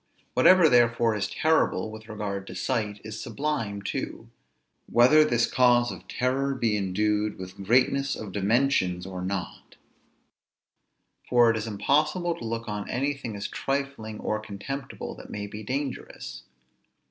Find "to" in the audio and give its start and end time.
2.47-2.55, 12.33-12.43